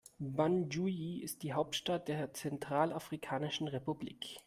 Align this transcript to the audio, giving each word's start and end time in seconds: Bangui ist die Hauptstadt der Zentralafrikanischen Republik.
Bangui 0.17 1.21
ist 1.21 1.43
die 1.43 1.53
Hauptstadt 1.53 2.07
der 2.07 2.33
Zentralafrikanischen 2.33 3.67
Republik. 3.67 4.39